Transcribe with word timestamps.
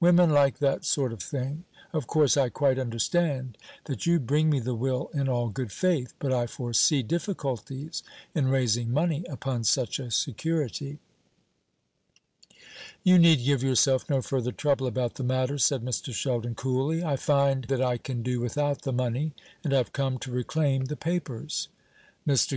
Women 0.00 0.30
like 0.30 0.58
that 0.58 0.84
sort 0.84 1.12
of 1.12 1.22
thing. 1.22 1.62
Of 1.92 2.08
course, 2.08 2.36
I 2.36 2.48
quite 2.48 2.80
understand 2.80 3.56
that 3.84 4.06
you 4.06 4.18
bring 4.18 4.50
me 4.50 4.58
the 4.58 4.74
will 4.74 5.08
in 5.14 5.28
all 5.28 5.50
good 5.50 5.70
faith; 5.70 6.14
but 6.18 6.32
I 6.32 6.48
foresee 6.48 7.04
difficulties 7.04 8.02
in 8.34 8.48
raising 8.48 8.92
money 8.92 9.24
upon 9.26 9.62
such 9.62 10.00
a 10.00 10.10
security." 10.10 10.98
"You 13.04 13.20
need 13.20 13.36
give 13.44 13.62
yourself 13.62 14.10
no 14.10 14.20
further 14.20 14.50
trouble 14.50 14.88
about 14.88 15.14
the 15.14 15.22
matter," 15.22 15.58
said 15.58 15.84
Mr. 15.84 16.12
Sheldon 16.12 16.56
coolly. 16.56 17.04
"I 17.04 17.14
find 17.14 17.62
that 17.68 17.80
I 17.80 17.98
can 17.98 18.20
do 18.24 18.40
without 18.40 18.82
the 18.82 18.92
money, 18.92 19.32
and 19.62 19.72
I've 19.72 19.92
come 19.92 20.18
to 20.18 20.32
reclaim 20.32 20.86
the 20.86 20.96
papers." 20.96 21.68
Mr. 22.26 22.46